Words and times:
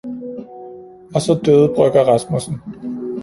Og 1.15 1.21
så 1.21 1.39
døde 1.45 1.73
brygger 1.75 2.03
rasmussen 2.03 2.61